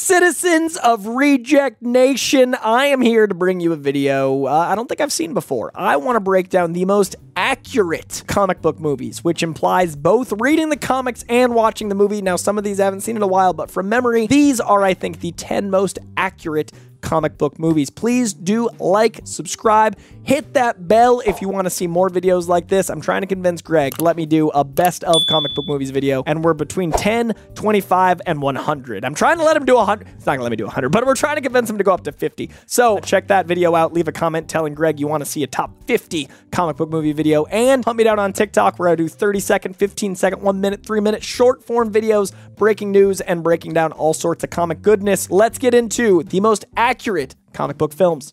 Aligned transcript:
Citizens 0.00 0.78
of 0.78 1.06
Reject 1.06 1.82
Nation, 1.82 2.54
I 2.54 2.86
am 2.86 3.02
here 3.02 3.26
to 3.26 3.34
bring 3.34 3.60
you 3.60 3.74
a 3.74 3.76
video 3.76 4.46
uh, 4.46 4.50
I 4.50 4.74
don't 4.74 4.88
think 4.88 5.02
I've 5.02 5.12
seen 5.12 5.34
before. 5.34 5.70
I 5.74 5.98
want 5.98 6.16
to 6.16 6.20
break 6.20 6.48
down 6.48 6.72
the 6.72 6.86
most 6.86 7.16
accurate 7.36 8.24
comic 8.26 8.62
book 8.62 8.80
movies, 8.80 9.22
which 9.22 9.42
implies 9.42 9.96
both 9.96 10.32
reading 10.40 10.70
the 10.70 10.78
comics 10.78 11.22
and 11.28 11.54
watching 11.54 11.90
the 11.90 11.94
movie. 11.94 12.22
Now, 12.22 12.36
some 12.36 12.56
of 12.56 12.64
these 12.64 12.80
I 12.80 12.84
haven't 12.84 13.02
seen 13.02 13.14
in 13.14 13.22
a 13.22 13.26
while, 13.26 13.52
but 13.52 13.70
from 13.70 13.90
memory, 13.90 14.26
these 14.26 14.58
are, 14.58 14.82
I 14.82 14.94
think, 14.94 15.20
the 15.20 15.32
10 15.32 15.70
most 15.70 15.98
accurate 16.16 16.72
comic 17.02 17.36
book 17.36 17.58
movies. 17.58 17.90
Please 17.90 18.32
do 18.32 18.70
like, 18.78 19.20
subscribe, 19.24 19.98
hit 20.24 20.54
that 20.54 20.86
bell 20.86 21.20
if 21.26 21.40
you 21.40 21.48
want 21.48 21.66
to 21.66 21.70
see 21.70 21.86
more 21.86 22.08
videos 22.08 22.48
like 22.48 22.68
this. 22.68 22.90
I'm 22.90 23.00
trying 23.00 23.22
to 23.22 23.26
convince 23.26 23.62
Greg 23.62 23.96
to 23.98 24.04
let 24.04 24.16
me 24.16 24.26
do 24.26 24.48
a 24.50 24.64
best 24.64 25.04
of 25.04 25.26
comic 25.26 25.54
book 25.54 25.66
movies 25.66 25.90
video, 25.90 26.22
and 26.26 26.44
we're 26.44 26.54
between 26.54 26.92
10, 26.92 27.34
25, 27.54 28.22
and 28.26 28.40
100. 28.40 29.04
I'm 29.04 29.14
trying 29.14 29.38
to 29.38 29.44
let 29.44 29.56
him 29.56 29.64
do 29.64 29.74
100. 29.76 30.06
It's 30.08 30.26
not 30.26 30.32
going 30.32 30.38
to 30.38 30.42
let 30.44 30.50
me 30.50 30.56
do 30.56 30.64
100, 30.64 30.90
but 30.90 31.06
we're 31.06 31.14
trying 31.14 31.36
to 31.36 31.42
convince 31.42 31.68
him 31.68 31.78
to 31.78 31.84
go 31.84 31.92
up 31.92 32.04
to 32.04 32.12
50. 32.12 32.50
So 32.66 32.98
check 33.00 33.28
that 33.28 33.46
video 33.46 33.74
out. 33.74 33.92
Leave 33.92 34.08
a 34.08 34.12
comment 34.12 34.48
telling 34.48 34.74
Greg 34.74 35.00
you 35.00 35.06
want 35.06 35.22
to 35.22 35.28
see 35.28 35.42
a 35.42 35.46
top 35.46 35.72
50 35.84 36.28
comic 36.50 36.76
book 36.76 36.90
movie 36.90 37.12
video, 37.12 37.44
and 37.46 37.84
hunt 37.84 37.98
me 37.98 38.04
down 38.04 38.18
on 38.18 38.32
TikTok 38.32 38.78
where 38.78 38.88
I 38.88 38.94
do 38.94 39.08
30 39.08 39.40
second, 39.40 39.76
15 39.76 40.14
second, 40.16 40.42
1 40.42 40.60
minute, 40.60 40.84
3 40.84 41.00
minute 41.00 41.22
short 41.22 41.64
form 41.64 41.92
videos, 41.92 42.32
breaking 42.56 42.92
news, 42.92 43.20
and 43.20 43.42
breaking 43.42 43.72
down 43.72 43.92
all 43.92 44.14
sorts 44.14 44.44
of 44.44 44.50
comic 44.50 44.82
goodness. 44.82 45.30
Let's 45.30 45.58
get 45.58 45.74
into 45.74 46.22
the 46.24 46.40
most 46.40 46.64
accurate 46.76 47.34
comic 47.52 47.78
book 47.78 47.92
films. 47.92 48.32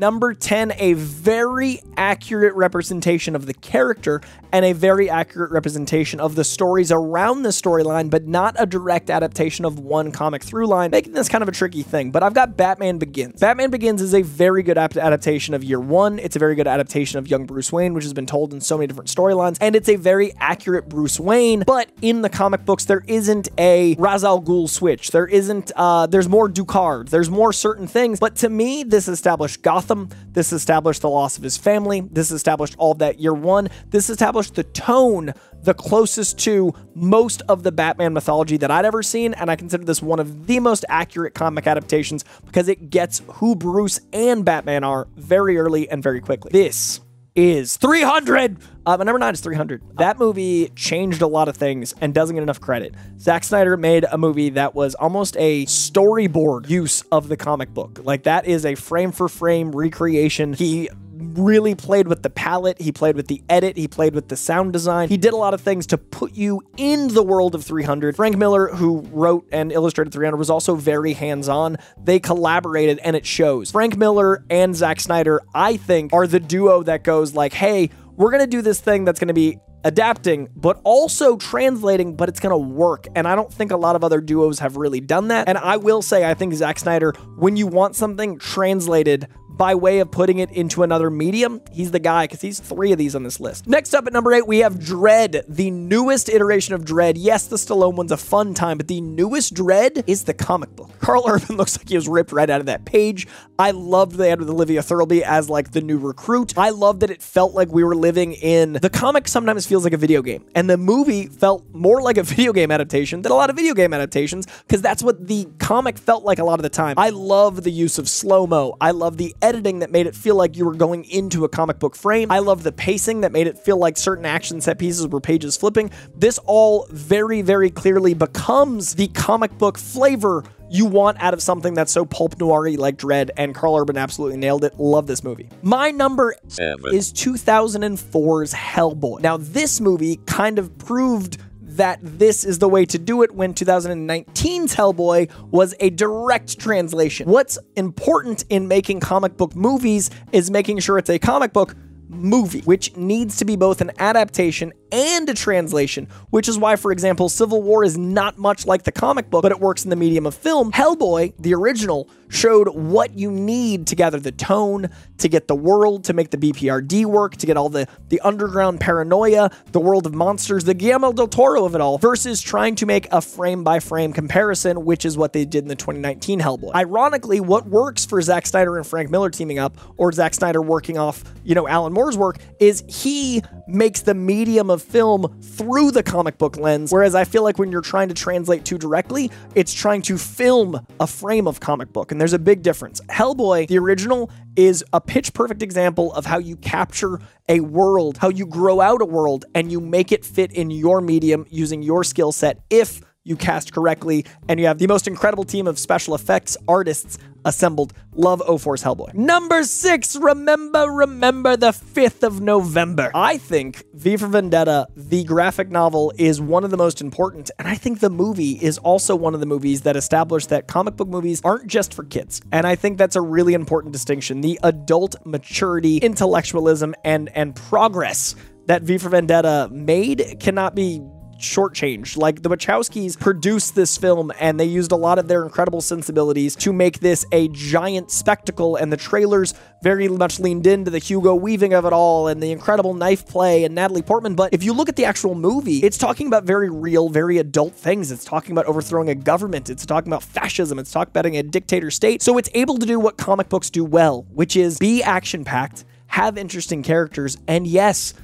Number 0.00 0.32
10, 0.32 0.72
a 0.78 0.94
very 0.94 1.82
accurate 1.94 2.54
representation 2.54 3.36
of 3.36 3.44
the 3.44 3.52
character 3.52 4.22
and 4.50 4.64
a 4.64 4.72
very 4.72 5.10
accurate 5.10 5.50
representation 5.50 6.20
of 6.20 6.36
the 6.36 6.42
stories 6.42 6.90
around 6.90 7.42
the 7.42 7.50
storyline, 7.50 8.08
but 8.08 8.26
not 8.26 8.56
a 8.58 8.64
direct 8.64 9.10
adaptation 9.10 9.66
of 9.66 9.78
one 9.78 10.10
comic 10.10 10.42
through 10.42 10.66
line, 10.66 10.90
making 10.90 11.12
this 11.12 11.28
kind 11.28 11.42
of 11.42 11.48
a 11.48 11.52
tricky 11.52 11.82
thing. 11.82 12.10
But 12.12 12.22
I've 12.22 12.32
got 12.32 12.56
Batman 12.56 12.96
Begins. 12.96 13.40
Batman 13.40 13.68
Begins 13.68 14.00
is 14.00 14.14
a 14.14 14.22
very 14.22 14.62
good 14.62 14.78
adaptation 14.78 15.52
of 15.52 15.62
Year 15.62 15.78
One. 15.78 16.18
It's 16.18 16.34
a 16.34 16.38
very 16.38 16.54
good 16.54 16.66
adaptation 16.66 17.18
of 17.18 17.28
young 17.28 17.44
Bruce 17.44 17.70
Wayne, 17.70 17.92
which 17.92 18.04
has 18.04 18.14
been 18.14 18.24
told 18.24 18.54
in 18.54 18.62
so 18.62 18.78
many 18.78 18.86
different 18.86 19.10
storylines, 19.10 19.58
and 19.60 19.76
it's 19.76 19.90
a 19.90 19.96
very 19.96 20.32
accurate 20.40 20.88
Bruce 20.88 21.20
Wayne. 21.20 21.62
But 21.66 21.90
in 22.00 22.22
the 22.22 22.30
comic 22.30 22.64
books, 22.64 22.86
there 22.86 23.04
isn't 23.06 23.50
a 23.58 23.96
Ra's 23.98 24.24
al 24.24 24.40
Ghul 24.40 24.66
switch. 24.66 25.10
There 25.10 25.26
isn't. 25.26 25.72
Uh, 25.76 26.06
there's 26.06 26.28
more 26.28 26.48
Ducard. 26.48 27.10
There's 27.10 27.28
more 27.28 27.52
certain 27.52 27.86
things. 27.86 28.18
But 28.18 28.36
to 28.36 28.48
me, 28.48 28.82
this 28.82 29.06
established 29.06 29.60
Gotham 29.60 29.89
Gotham. 29.90 30.08
This 30.32 30.52
established 30.52 31.02
the 31.02 31.08
loss 31.08 31.36
of 31.36 31.42
his 31.42 31.56
family. 31.56 32.00
This 32.00 32.30
established 32.30 32.76
all 32.78 32.94
that 32.94 33.18
year 33.18 33.34
one. 33.34 33.68
This 33.88 34.08
established 34.08 34.54
the 34.54 34.62
tone 34.64 35.32
the 35.62 35.74
closest 35.74 36.38
to 36.38 36.72
most 36.94 37.42
of 37.48 37.64
the 37.64 37.72
Batman 37.72 38.14
mythology 38.14 38.56
that 38.56 38.70
I'd 38.70 38.86
ever 38.86 39.02
seen, 39.02 39.34
and 39.34 39.50
I 39.50 39.56
consider 39.56 39.84
this 39.84 40.02
one 40.02 40.18
of 40.18 40.46
the 40.46 40.58
most 40.58 40.86
accurate 40.88 41.34
comic 41.34 41.66
adaptations 41.66 42.24
because 42.46 42.68
it 42.68 42.88
gets 42.88 43.20
who 43.26 43.54
Bruce 43.54 44.00
and 44.12 44.42
Batman 44.44 44.84
are 44.84 45.08
very 45.16 45.58
early 45.58 45.88
and 45.90 46.02
very 46.02 46.20
quickly. 46.20 46.50
This 46.52 47.00
is 47.34 47.76
300. 47.76 48.56
Uh, 48.86 48.96
my 48.96 49.04
number 49.04 49.18
nine 49.18 49.34
is 49.34 49.40
300. 49.40 49.98
That 49.98 50.18
movie 50.18 50.70
changed 50.70 51.22
a 51.22 51.26
lot 51.26 51.48
of 51.48 51.56
things 51.56 51.94
and 52.00 52.14
doesn't 52.14 52.34
get 52.34 52.42
enough 52.42 52.60
credit. 52.60 52.94
Zack 53.18 53.44
Snyder 53.44 53.76
made 53.76 54.04
a 54.10 54.18
movie 54.18 54.50
that 54.50 54.74
was 54.74 54.94
almost 54.94 55.36
a 55.38 55.66
storyboard 55.66 56.68
use 56.68 57.02
of 57.12 57.28
the 57.28 57.36
comic 57.36 57.72
book. 57.72 58.00
Like 58.02 58.24
that 58.24 58.46
is 58.46 58.64
a 58.64 58.74
frame 58.74 59.12
for 59.12 59.28
frame 59.28 59.72
recreation. 59.72 60.54
He 60.54 60.88
really 61.34 61.74
played 61.74 62.08
with 62.08 62.22
the 62.22 62.30
palette, 62.30 62.80
he 62.80 62.92
played 62.92 63.16
with 63.16 63.28
the 63.28 63.42
edit, 63.48 63.76
he 63.76 63.88
played 63.88 64.14
with 64.14 64.28
the 64.28 64.36
sound 64.36 64.72
design. 64.72 65.08
He 65.08 65.16
did 65.16 65.32
a 65.32 65.36
lot 65.36 65.54
of 65.54 65.60
things 65.60 65.86
to 65.88 65.98
put 65.98 66.34
you 66.34 66.62
in 66.76 67.08
the 67.08 67.22
world 67.22 67.54
of 67.54 67.64
300. 67.64 68.16
Frank 68.16 68.36
Miller, 68.36 68.68
who 68.68 69.00
wrote 69.12 69.46
and 69.52 69.72
illustrated 69.72 70.12
300, 70.12 70.36
was 70.36 70.50
also 70.50 70.74
very 70.74 71.12
hands 71.12 71.48
on. 71.48 71.76
They 72.02 72.20
collaborated 72.20 72.98
and 72.98 73.16
it 73.16 73.26
shows. 73.26 73.70
Frank 73.70 73.96
Miller 73.96 74.44
and 74.50 74.74
Zack 74.74 75.00
Snyder, 75.00 75.40
I 75.54 75.76
think, 75.76 76.12
are 76.12 76.26
the 76.26 76.40
duo 76.40 76.82
that 76.84 77.04
goes 77.04 77.34
like, 77.34 77.52
hey, 77.52 77.90
we're 78.16 78.30
to 78.40 78.46
do 78.46 78.62
this 78.62 78.80
thing 78.80 79.04
that's 79.04 79.18
to 79.28 79.34
be 79.34 79.58
adapting, 79.84 80.48
but 80.54 80.80
also 80.84 81.36
translating, 81.36 82.14
but 82.16 82.28
it's 82.28 82.40
going 82.40 82.50
to 82.50 82.58
work. 82.58 83.06
And 83.14 83.26
I 83.26 83.34
don't 83.34 83.52
think 83.52 83.70
a 83.70 83.76
lot 83.76 83.96
of 83.96 84.04
other 84.04 84.20
duos 84.20 84.58
have 84.58 84.76
really 84.76 85.00
done 85.00 85.28
that. 85.28 85.48
And 85.48 85.56
I 85.56 85.76
will 85.76 86.02
say, 86.02 86.28
I 86.28 86.34
think 86.34 86.54
Zack 86.54 86.78
Snyder, 86.78 87.12
when 87.36 87.56
you 87.56 87.66
want 87.66 87.96
something 87.96 88.38
translated 88.38 89.26
by 89.60 89.74
way 89.74 89.98
of 89.98 90.10
putting 90.10 90.38
it 90.38 90.50
into 90.52 90.82
another 90.82 91.10
medium, 91.10 91.60
he's 91.70 91.90
the 91.90 91.98
guy 91.98 92.24
because 92.24 92.40
he's 92.40 92.58
three 92.58 92.92
of 92.92 92.98
these 92.98 93.14
on 93.14 93.24
this 93.24 93.40
list. 93.40 93.66
Next 93.66 93.92
up 93.92 94.06
at 94.06 94.12
number 94.14 94.32
eight, 94.32 94.46
we 94.46 94.60
have 94.60 94.76
Dredd, 94.76 95.44
the 95.46 95.70
newest 95.70 96.30
iteration 96.30 96.72
of 96.72 96.82
Dredd. 96.82 97.16
Yes, 97.18 97.46
the 97.46 97.56
Stallone 97.56 97.94
one's 97.94 98.10
a 98.10 98.16
fun 98.16 98.54
time, 98.54 98.78
but 98.78 98.88
the 98.88 99.02
newest 99.02 99.52
Dredd 99.52 100.02
is 100.06 100.24
the 100.24 100.32
comic 100.32 100.74
book. 100.74 100.90
Karl 101.00 101.24
Urban 101.28 101.58
looks 101.58 101.76
like 101.76 101.90
he 101.90 101.94
was 101.94 102.08
ripped 102.08 102.32
right 102.32 102.48
out 102.48 102.60
of 102.60 102.66
that 102.66 102.86
page. 102.86 103.28
I 103.58 103.72
loved 103.72 104.16
the 104.16 104.30
end 104.30 104.40
with 104.40 104.48
Olivia 104.48 104.80
Thirlby 104.80 105.22
as 105.24 105.50
like 105.50 105.72
the 105.72 105.82
new 105.82 105.98
recruit. 105.98 106.56
I 106.56 106.70
loved 106.70 107.00
that 107.00 107.10
it 107.10 107.20
felt 107.20 107.52
like 107.52 107.70
we 107.70 107.84
were 107.84 107.94
living 107.94 108.32
in 108.32 108.72
the 108.80 108.88
comic 108.88 109.28
sometimes 109.28 109.66
feels 109.66 109.84
like 109.84 109.92
a 109.92 109.98
video 109.98 110.22
game, 110.22 110.46
and 110.54 110.70
the 110.70 110.78
movie 110.78 111.26
felt 111.26 111.66
more 111.74 112.00
like 112.00 112.16
a 112.16 112.22
video 112.30 112.54
game 112.54 112.70
adaptation 112.70 113.20
than 113.20 113.30
a 113.30 113.34
lot 113.34 113.50
of 113.50 113.56
video 113.56 113.74
game 113.74 113.92
adaptations 113.92 114.46
because 114.66 114.80
that's 114.80 115.02
what 115.02 115.26
the 115.26 115.46
comic 115.58 115.98
felt 115.98 116.24
like 116.24 116.38
a 116.38 116.44
lot 116.44 116.58
of 116.58 116.62
the 116.62 116.70
time. 116.70 116.94
I 116.96 117.10
love 117.10 117.62
the 117.62 117.70
use 117.70 117.98
of 117.98 118.08
slow 118.08 118.46
mo. 118.46 118.78
I 118.80 118.92
love 118.92 119.18
the 119.18 119.34
editing 119.50 119.80
that 119.80 119.90
made 119.90 120.06
it 120.06 120.14
feel 120.14 120.36
like 120.36 120.56
you 120.56 120.64
were 120.64 120.76
going 120.76 121.04
into 121.06 121.44
a 121.44 121.48
comic 121.48 121.80
book 121.80 121.96
frame. 121.96 122.30
I 122.30 122.38
love 122.38 122.62
the 122.62 122.70
pacing 122.70 123.22
that 123.22 123.32
made 123.32 123.48
it 123.48 123.58
feel 123.58 123.78
like 123.78 123.96
certain 123.96 124.24
action 124.24 124.60
set 124.60 124.78
pieces 124.78 125.08
were 125.08 125.20
pages 125.20 125.56
flipping. 125.56 125.90
This 126.14 126.38
all 126.44 126.86
very, 126.90 127.42
very 127.42 127.68
clearly 127.68 128.14
becomes 128.14 128.94
the 128.94 129.08
comic 129.08 129.58
book 129.58 129.76
flavor 129.76 130.44
you 130.70 130.86
want 130.86 131.20
out 131.20 131.34
of 131.34 131.42
something 131.42 131.74
that's 131.74 131.90
so 131.90 132.06
pulp 132.06 132.38
noir 132.38 132.70
like 132.76 132.96
Dredd, 132.96 133.30
and 133.36 133.56
Karl 133.56 133.76
Urban 133.76 133.96
absolutely 133.96 134.38
nailed 134.38 134.62
it. 134.62 134.78
Love 134.78 135.08
this 135.08 135.24
movie. 135.24 135.48
My 135.62 135.90
number 135.90 136.36
Seven. 136.46 136.94
is 136.94 137.12
2004's 137.12 138.54
Hellboy. 138.54 139.20
Now, 139.20 139.36
this 139.36 139.80
movie 139.80 140.20
kind 140.26 140.60
of 140.60 140.78
proved 140.78 141.38
that 141.80 141.98
this 142.02 142.44
is 142.44 142.58
the 142.58 142.68
way 142.68 142.84
to 142.84 142.98
do 142.98 143.22
it 143.22 143.34
when 143.34 143.54
2019's 143.54 144.74
Hellboy 144.74 145.30
was 145.50 145.74
a 145.80 145.88
direct 145.88 146.58
translation. 146.58 147.26
What's 147.26 147.58
important 147.74 148.44
in 148.50 148.68
making 148.68 149.00
comic 149.00 149.38
book 149.38 149.56
movies 149.56 150.10
is 150.30 150.50
making 150.50 150.80
sure 150.80 150.98
it's 150.98 151.08
a 151.08 151.18
comic 151.18 151.54
book 151.54 151.74
movie, 152.10 152.60
which 152.60 152.96
needs 152.96 153.36
to 153.36 153.44
be 153.44 153.56
both 153.56 153.80
an 153.80 153.90
adaptation 153.98 154.72
and 154.92 155.28
a 155.28 155.34
translation, 155.34 156.08
which 156.30 156.48
is 156.48 156.58
why, 156.58 156.76
for 156.76 156.92
example, 156.92 157.28
Civil 157.28 157.62
War 157.62 157.84
is 157.84 157.96
not 157.96 158.38
much 158.38 158.66
like 158.66 158.82
the 158.82 158.92
comic 158.92 159.30
book, 159.30 159.42
but 159.42 159.52
it 159.52 159.60
works 159.60 159.84
in 159.84 159.90
the 159.90 159.96
medium 159.96 160.26
of 160.26 160.34
film. 160.34 160.72
Hellboy, 160.72 161.32
the 161.38 161.54
original, 161.54 162.08
showed 162.28 162.68
what 162.68 163.18
you 163.18 163.30
need 163.30 163.86
to 163.88 163.96
gather 163.96 164.18
the 164.18 164.32
tone, 164.32 164.88
to 165.18 165.28
get 165.28 165.48
the 165.48 165.54
world, 165.54 166.04
to 166.04 166.12
make 166.12 166.30
the 166.30 166.36
BPRD 166.36 167.04
work, 167.04 167.36
to 167.36 167.46
get 167.46 167.56
all 167.56 167.68
the, 167.68 167.86
the 168.08 168.20
underground 168.20 168.80
paranoia, 168.80 169.50
the 169.72 169.80
world 169.80 170.06
of 170.06 170.14
monsters, 170.14 170.64
the 170.64 170.74
Guillermo 170.74 171.12
del 171.12 171.28
Toro 171.28 171.64
of 171.64 171.74
it 171.74 171.80
all, 171.80 171.98
versus 171.98 172.40
trying 172.40 172.74
to 172.76 172.86
make 172.86 173.06
a 173.12 173.20
frame 173.20 173.64
by 173.64 173.80
frame 173.80 174.12
comparison, 174.12 174.84
which 174.84 175.04
is 175.04 175.16
what 175.16 175.32
they 175.32 175.44
did 175.44 175.64
in 175.64 175.68
the 175.68 175.74
2019 175.74 176.40
Hellboy. 176.40 176.74
Ironically, 176.74 177.40
what 177.40 177.66
works 177.66 178.04
for 178.06 178.20
Zack 178.22 178.46
Snyder 178.46 178.76
and 178.76 178.86
Frank 178.86 179.10
Miller 179.10 179.30
teaming 179.30 179.58
up, 179.58 179.76
or 179.96 180.12
Zack 180.12 180.34
Snyder 180.34 180.62
working 180.62 180.98
off, 180.98 181.24
you 181.44 181.54
know, 181.54 181.68
Alan 181.68 181.92
Moore's 182.00 182.16
work, 182.16 182.38
is 182.58 182.82
he 182.88 183.42
makes 183.68 184.00
the 184.00 184.14
medium 184.14 184.70
of 184.70 184.80
film 184.80 185.38
through 185.42 185.90
the 185.90 186.02
comic 186.02 186.38
book 186.38 186.56
lens. 186.56 186.90
Whereas 186.90 187.14
I 187.14 187.24
feel 187.24 187.42
like 187.42 187.58
when 187.58 187.70
you're 187.70 187.82
trying 187.82 188.08
to 188.08 188.14
translate 188.14 188.64
too 188.64 188.78
directly, 188.78 189.30
it's 189.54 189.74
trying 189.74 190.00
to 190.02 190.16
film 190.16 190.80
a 190.98 191.06
frame 191.06 191.46
of 191.46 191.60
comic 191.60 191.92
book. 191.92 192.10
And 192.10 192.18
there's 192.18 192.32
a 192.32 192.38
big 192.38 192.62
difference. 192.62 193.02
Hellboy, 193.10 193.68
the 193.68 193.78
original, 193.78 194.30
is 194.56 194.82
a 194.94 195.00
pitch 195.00 195.34
perfect 195.34 195.62
example 195.62 196.10
of 196.14 196.24
how 196.24 196.38
you 196.38 196.56
capture 196.56 197.20
a 197.50 197.60
world, 197.60 198.16
how 198.16 198.30
you 198.30 198.46
grow 198.46 198.80
out 198.80 199.02
a 199.02 199.04
world, 199.04 199.44
and 199.54 199.70
you 199.70 199.78
make 199.78 200.10
it 200.10 200.24
fit 200.24 200.52
in 200.52 200.70
your 200.70 201.02
medium 201.02 201.44
using 201.50 201.82
your 201.82 202.02
skill 202.02 202.32
set 202.32 202.60
if 202.70 203.02
you 203.24 203.36
cast 203.36 203.72
correctly, 203.72 204.24
and 204.48 204.58
you 204.58 204.66
have 204.66 204.78
the 204.78 204.86
most 204.86 205.06
incredible 205.06 205.44
team 205.44 205.66
of 205.66 205.78
special 205.78 206.14
effects 206.14 206.56
artists 206.66 207.18
assembled. 207.44 207.92
Love 208.14 208.40
04's 208.40 208.82
Hellboy. 208.82 209.14
Number 209.14 209.62
six, 209.62 210.16
remember, 210.16 210.86
remember 210.86 211.56
the 211.56 211.70
5th 211.70 212.22
of 212.22 212.40
November. 212.40 213.10
I 213.14 213.38
think 213.38 213.84
V 213.94 214.16
for 214.16 214.26
Vendetta, 214.26 214.86
the 214.96 215.24
graphic 215.24 215.70
novel, 215.70 216.12
is 216.18 216.40
one 216.40 216.64
of 216.64 216.70
the 216.70 216.76
most 216.76 217.00
important, 217.00 217.50
and 217.58 217.68
I 217.68 217.74
think 217.74 218.00
the 218.00 218.10
movie 218.10 218.52
is 218.52 218.78
also 218.78 219.14
one 219.16 219.34
of 219.34 219.40
the 219.40 219.46
movies 219.46 219.82
that 219.82 219.96
established 219.96 220.48
that 220.48 220.66
comic 220.66 220.96
book 220.96 221.08
movies 221.08 221.40
aren't 221.44 221.66
just 221.66 221.94
for 221.94 222.04
kids. 222.04 222.40
And 222.52 222.66
I 222.66 222.74
think 222.74 222.98
that's 222.98 223.16
a 223.16 223.20
really 223.20 223.54
important 223.54 223.92
distinction. 223.92 224.40
The 224.40 224.58
adult 224.62 225.14
maturity, 225.24 225.98
intellectualism, 225.98 226.94
and, 227.04 227.30
and 227.34 227.54
progress 227.54 228.34
that 228.66 228.82
V 228.82 228.98
for 228.98 229.08
Vendetta 229.08 229.68
made 229.72 230.36
cannot 230.40 230.74
be 230.74 231.00
shortchanged. 231.40 232.16
Like 232.16 232.42
the 232.42 232.48
Wachowskis 232.48 233.18
produced 233.18 233.74
this 233.74 233.96
film 233.96 234.32
and 234.38 234.58
they 234.58 234.64
used 234.64 234.92
a 234.92 234.96
lot 234.96 235.18
of 235.18 235.28
their 235.28 235.42
incredible 235.42 235.80
sensibilities 235.80 236.54
to 236.56 236.72
make 236.72 237.00
this 237.00 237.26
a 237.32 237.48
giant 237.48 238.10
spectacle, 238.10 238.76
and 238.76 238.92
the 238.92 238.96
trailers 238.96 239.54
very 239.82 240.08
much 240.08 240.38
leaned 240.38 240.66
into 240.66 240.90
the 240.90 240.98
Hugo 240.98 241.34
Weaving 241.34 241.72
of 241.72 241.84
it 241.84 241.92
all 241.92 242.28
and 242.28 242.42
the 242.42 242.52
incredible 242.52 242.94
knife 242.94 243.26
play 243.26 243.64
and 243.64 243.74
Natalie 243.74 244.02
Portman. 244.02 244.34
But 244.34 244.52
if 244.52 244.62
you 244.62 244.72
look 244.72 244.88
at 244.88 244.96
the 244.96 245.06
actual 245.06 245.34
movie, 245.34 245.78
it's 245.78 245.98
talking 245.98 246.26
about 246.26 246.44
very 246.44 246.68
real, 246.68 247.08
very 247.08 247.38
adult 247.38 247.74
things. 247.74 248.12
It's 248.12 248.24
talking 248.24 248.52
about 248.52 248.66
overthrowing 248.66 249.08
a 249.08 249.14
government. 249.14 249.70
It's 249.70 249.86
talking 249.86 250.12
about 250.12 250.22
fascism. 250.22 250.78
It's 250.78 250.90
talking 250.90 251.10
about 251.10 251.26
a 251.26 251.42
dictator 251.42 251.90
state. 251.90 252.22
So 252.22 252.36
it's 252.38 252.50
able 252.54 252.76
to 252.78 252.86
do 252.86 253.00
what 253.00 253.16
comic 253.16 253.48
books 253.48 253.70
do 253.70 253.84
well, 253.84 254.26
which 254.32 254.56
is 254.56 254.78
be 254.78 255.02
action 255.02 255.44
packed, 255.44 255.84
have 256.08 256.36
interesting 256.36 256.82
characters, 256.82 257.38
and 257.48 257.66
yes, 257.66 258.14